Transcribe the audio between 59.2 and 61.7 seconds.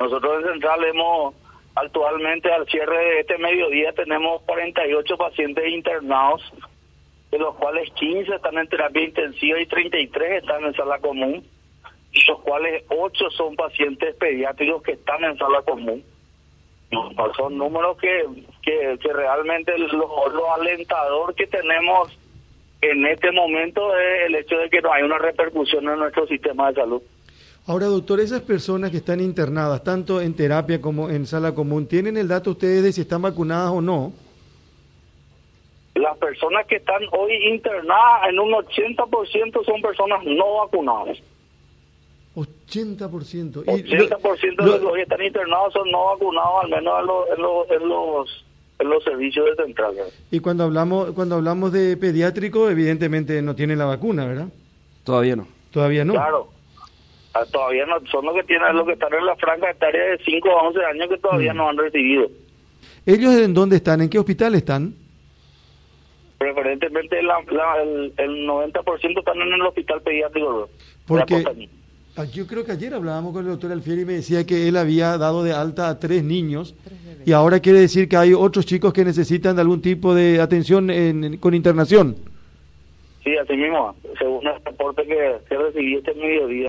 la franja etaria de 5 a 11 años que todavía Mm. no